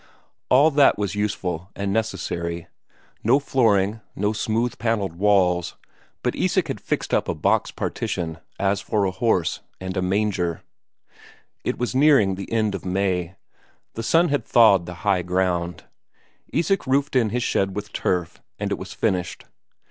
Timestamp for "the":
12.33-12.51, 13.93-14.01, 14.87-14.95